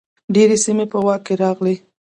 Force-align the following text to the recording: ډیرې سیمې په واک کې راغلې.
ډیرې 0.33 0.57
سیمې 0.65 0.85
په 0.91 0.97
واک 1.05 1.21
کې 1.27 1.33
راغلې. 1.43 1.75